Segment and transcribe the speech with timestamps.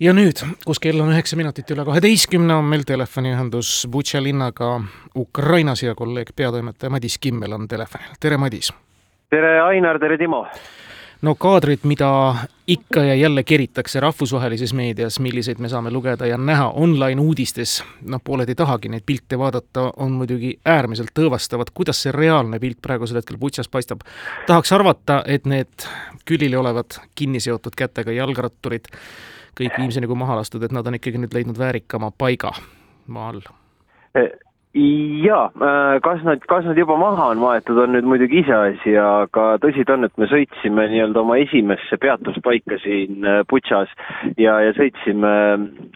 [0.00, 4.78] ja nüüd, kus kell on üheksa minutit üle kaheteistkümne, on meil telefoniühendus Butša linnaga
[5.16, 8.72] Ukrainas ja kolleeg peatoimetaja Madis Kimmel on telefonil, tere Madis!
[9.30, 10.46] tere Ainar, tere Timo!
[11.20, 12.08] no kaadrid, mida
[12.66, 18.22] ikka ja jälle keritakse rahvusvahelises meedias, milliseid me saame lugeda ja näha online uudistes, noh,
[18.24, 21.74] pooled ei tahagi neid pilte vaadata, on muidugi äärmiselt tõõvastavad.
[21.74, 24.00] kuidas see reaalne pilt praegusel hetkel Butšas paistab?
[24.46, 25.88] tahaks arvata, et need
[26.24, 28.88] külili olevad kinni seotud kätega jalgratturid
[29.58, 32.54] kõik viimseni kui maha lastud, et nad on ikkagi nüüd leidnud väärikama paiga
[33.10, 33.42] maa all?
[34.74, 39.56] jaa, äh, kas nad, kas nad juba maha on maetud, on nüüd muidugi iseasi, aga
[39.62, 43.90] tõsi ta on, et me sõitsime nii-öelda oma esimesse peatuspaika siin äh, Butšas
[44.38, 45.32] ja, ja sõitsime,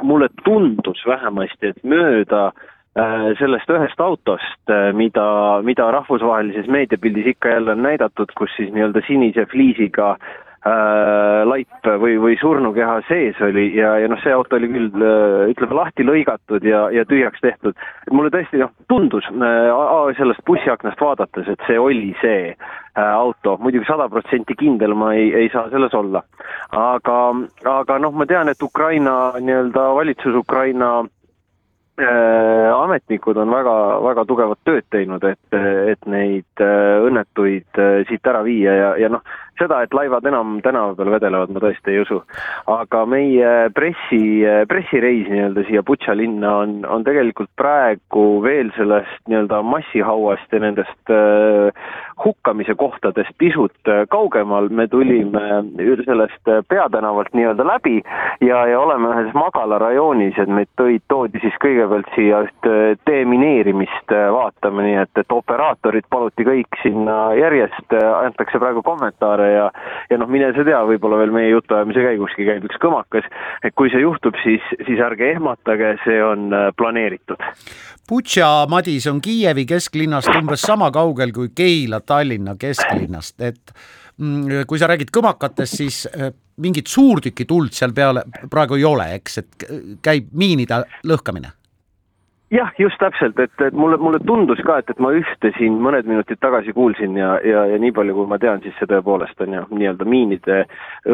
[0.00, 5.26] mulle tundus vähemasti, et mööda äh, sellest ühest autost, mida,
[5.68, 11.88] mida rahvusvahelises meediapildis ikka jälle on näidatud, kus siis nii-öelda sinise fliisiga äh, äh, laip
[12.02, 16.06] või, või surnukeha sees oli ja, ja noh, see auto oli küll äh, ütleme lahti
[16.06, 17.78] lõigatud ja, ja tühjaks tehtud.
[18.10, 23.88] mulle tõesti noh, tundus äh, sellest bussiaknast vaadates, et see oli see äh, auto, muidugi
[23.88, 26.22] sada protsenti kindel ma ei, ei saa selles olla.
[26.70, 27.18] aga,
[27.78, 30.92] aga noh, ma tean, et Ukraina nii-öelda valitsus, Ukraina
[31.98, 33.76] äh, ametnikud on väga,
[34.06, 35.58] väga tugevat tööd teinud, et,
[35.92, 39.24] et neid äh, õnnetuid siit ära viia ja, ja noh,
[39.60, 42.20] seda, et laivad enam tänava peal vedelevad, ma tõesti ei usu.
[42.72, 44.22] aga meie pressi,
[44.68, 51.12] pressireis nii-öelda siia Butša linna on, on tegelikult praegu veel sellest nii-öelda massihauast ja nendest
[51.12, 51.70] äh,
[52.24, 55.40] hukkamise kohtadest pisut äh, kaugemal, me tulime
[56.04, 58.02] sellest peatänavalt nii-öelda läbi
[58.40, 62.94] ja, ja oleme ühes Magala rajoonis, et meid tõid, toodi siis kõigepealt siia üht äh,
[63.08, 69.68] demineerimist äh, vaatama, nii et, et operaatorid paluti kõik sinna järjest, antakse praegu kommentaare ja
[70.10, 73.26] ja noh, mine sa tea, võib-olla veel meie jutuajamise käiguski käib üks kõmakas,
[73.64, 77.40] et kui see juhtub, siis, siis ärge ehmatage, see on äh, planeeritud.
[78.08, 83.74] Butša, Madis, on Kiievi kesklinnast umbes sama kaugel kui Keila Tallinna kesklinnast, et
[84.18, 86.32] mm, kui sa räägid kõmakatest, siis äh,
[86.62, 89.66] mingit suurtükituld seal peale praegu ei ole, eks, et
[90.04, 91.56] käib miinide lõhkamine
[92.52, 96.08] jah, just täpselt, et, et mulle, mulle tundus ka, et, et ma ühte siin mõned
[96.08, 99.56] minutid tagasi kuulsin ja, ja, ja nii palju, kui ma tean, siis see tõepoolest on
[99.56, 100.58] ju nii-öelda miinide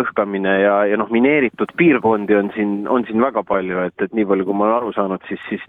[0.03, 4.27] õhkamine ja, ja noh, mineeritud piirkondi on siin, on siin väga palju, et, et nii
[4.29, 5.65] palju, kui ma olen aru saanud, siis, siis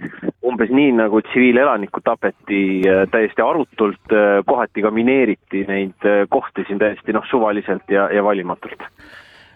[0.46, 6.66] umbes nii, nagu tsiviilelanikku tapeti äh, täiesti arutult, äh, kohati ka mineeriti neid äh, kohti
[6.68, 8.90] siin täiesti noh, suvaliselt ja, ja valimatult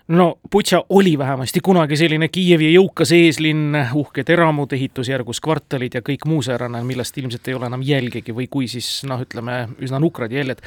[0.08, 6.28] no Butša oli vähemasti kunagi selline Kiievi jõukas eeslinn, uhked eramud, ehitusjärgus kvartalid ja kõik
[6.28, 10.32] muu säärane, millest ilmselt ei ole enam jälgegi või kui, siis noh, ütleme üsna nukrad
[10.36, 10.62] jäljed.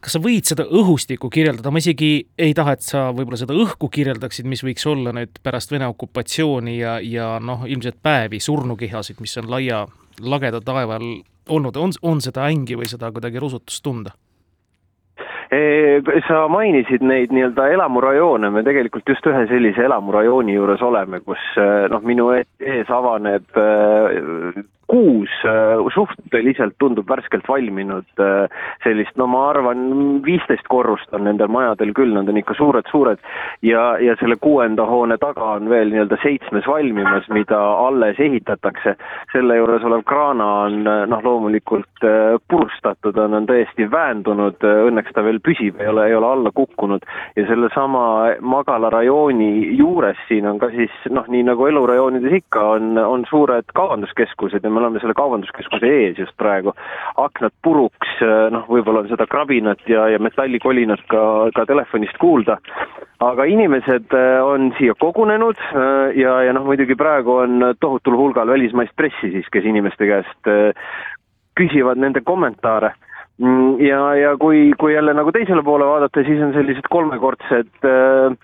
[0.00, 3.88] kas sa võid seda õhustikku kirjeldada, ma isegi ei taha, et sa võib-olla seda õhku
[3.92, 9.36] kirjeldaksid, mis võiks olla nüüd pärast Vene okupatsiooni ja, ja noh, ilmselt päevi, surnukehasid, mis
[9.38, 9.84] on laia,
[10.20, 11.20] lageda taeva all
[11.50, 14.14] olnud, on, on seda ängi või seda kuidagi rusutust tunda?
[16.28, 21.42] Sa mainisid neid nii-öelda elamurajoone, me tegelikult just ühe sellise elamurajooni juures oleme, kus
[21.90, 23.58] noh, minu e-, ees avaneb
[24.90, 28.50] kuus äh, suhteliselt tundub värskelt valminud äh,
[28.82, 29.84] sellist, no ma arvan,
[30.26, 33.22] viisteist korrust on nendel majadel küll, nad on ikka suured-suured
[33.66, 38.96] ja, ja selle kuuenda hoone taga on veel nii-öelda seitsmes valmimas, mida alles ehitatakse.
[39.32, 44.58] selle juures olev kraana on noh, loomulikult äh, purustatud, on, on täiesti väändunud,
[44.90, 47.06] õnneks ta veel püsib, ei ole, ei ole alla kukkunud
[47.38, 48.02] ja sellesama
[48.40, 53.70] Magala rajooni juures siin on ka siis noh, nii nagu elurajoonides ikka, on, on suured
[53.78, 56.72] kaubanduskeskused ja me oleme selle kaubanduskeskuse ees just praegu,
[57.20, 58.16] aknad puruks,
[58.54, 61.22] noh, võib-olla on seda krabinat ja, ja metallikolinat ka,
[61.56, 62.56] ka telefonist kuulda,
[63.20, 68.48] aga inimesed äh, on siia kogunenud äh, ja, ja noh, muidugi praegu on tohutul hulgal
[68.48, 70.72] välismaist pressi siis, kes inimeste käest äh,
[71.60, 72.94] küsivad nende kommentaare.
[73.40, 78.34] Mm, ja, ja kui, kui jälle nagu teisele poole vaadata, siis on sellised kolmekordsed äh,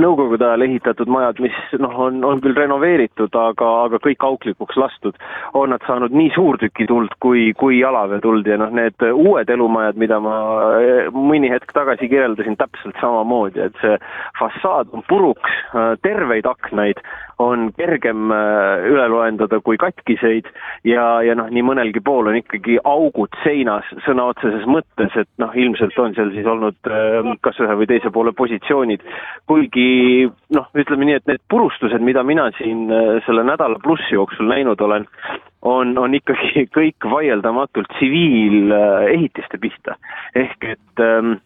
[0.00, 5.18] nõukogude ajal ehitatud majad, mis noh, on, on küll renoveeritud, aga, aga kõik auklikuks lastud,
[5.58, 10.36] on nad saanud nii suurtükituld kui, kui jalaväetuld ja noh, need uued elumajad, mida ma
[10.80, 13.98] eh, mõni hetk tagasi kirjeldasin täpselt samamoodi, et see
[14.40, 15.60] fassaad on puruks,
[16.04, 17.00] terveid aknaid
[17.42, 20.48] on kergem äh, üle loendada kui katkiseid
[20.86, 25.54] ja, ja noh, nii mõnelgi pool on ikkagi augud seinas sõna otseses mõttes, et noh,
[25.54, 29.02] ilmselt on seal siis olnud äh, kas ühe või teise poole positsioonid,
[29.50, 34.48] kuigi noh, ütleme nii, et need purustused, mida mina siin äh, selle nädala plussi jooksul
[34.50, 35.08] näinud olen,
[35.62, 39.98] on, on ikkagi kõik vaieldamatult tsiviilehitiste pihta.
[40.34, 41.38] ehk et ähm,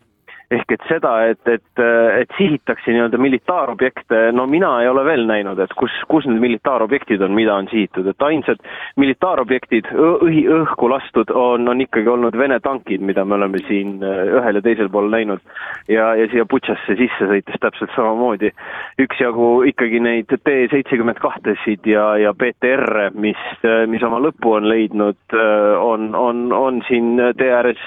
[0.51, 1.81] ehk et seda, et, et,
[2.23, 7.23] et sihitakse nii-öelda militaarobjekte, no mina ei ole veel näinud, et kus, kus need militaarobjektid
[7.25, 8.63] on, mida on sihitud, et ainsad
[8.97, 14.23] militaarobjektid õhi, õhku lastud on, on ikkagi olnud Vene tankid, mida me oleme siin äh,
[14.41, 15.43] ühel ja teisel pool näinud.
[15.89, 18.53] ja, ja siia Butšasse sisse sõites täpselt samamoodi
[19.05, 23.43] üksjagu ikkagi neid T seitsekümmend kahtesid ja, ja BTR-e, mis,
[23.93, 27.85] mis oma lõpu on leidnud, äh, on, on, on siin tee ääres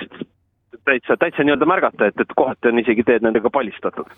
[0.85, 4.09] täitsa, täitsa nii-öelda märgata, et, et kohati on isegi teed nendega palistatud.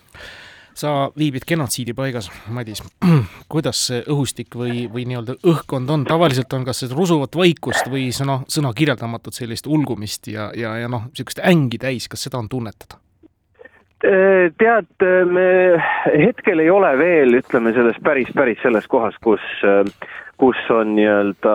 [0.74, 2.82] sa viibid genotsiidi paigas, Madis.
[3.54, 8.08] kuidas see õhustik või, või nii-öelda õhkkond on, tavaliselt on kas seda rusuvat vaikust või
[8.16, 12.50] sõna, sõna kirjeldamatut sellist ulgumist ja, ja, ja noh, niisugust ängi täis, kas seda on
[12.50, 13.03] tunnetada?
[14.04, 15.46] Tead, me
[16.12, 19.44] hetkel ei ole veel, ütleme selles päris, päris selles kohas, kus
[20.44, 21.54] kus on nii-öelda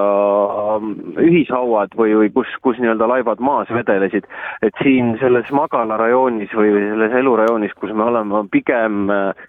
[0.63, 4.25] ähm, ühishauad või, või kus, kus nii-öelda laevad maas vedelesid.
[4.63, 9.49] et siin selles Magala rajoonis või selles elurajoonis, kus me oleme, on pigem äh,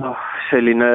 [0.00, 0.18] noh,
[0.50, 0.88] selline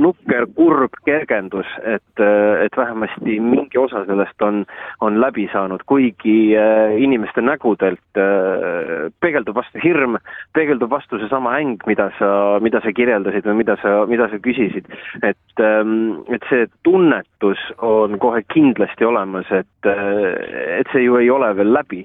[0.00, 2.22] nukker, kurb kergendus, et,
[2.64, 4.62] et vähemasti mingi osa sellest on,
[5.04, 10.18] on läbi saanud, kuigi äh, inimeste nägudelt äh, peegeldub vastu hirm,
[10.56, 12.30] peegeldub vastu seesama äng, mida sa,
[12.64, 14.88] mida sa kirjeldasid või mida sa, mida sa küsisid.
[15.22, 21.30] et, ähm, et see tunnetus on kohe kindlasti olemas, et, äh, et see ju ei
[21.30, 22.04] ole veel läbi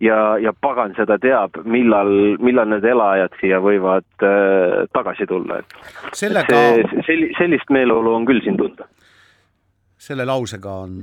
[0.00, 2.10] ja, ja pagan seda teab, millal,
[2.42, 8.14] millal need elajad siia võivad äh, tagasi tulla, et sellega et see, sel-, sellist meeleolu
[8.14, 8.88] on küll siin tunda.
[9.98, 11.00] selle lausega on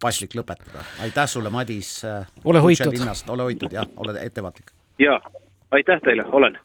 [0.00, 2.00] paslik lõpetada, aitäh sulle, Madis.
[2.44, 3.00] ole hoitud.
[3.28, 4.72] ole hoitud, jah, ole ettevaatlik.
[4.98, 5.20] jaa,
[5.70, 6.58] aitäh teile, olen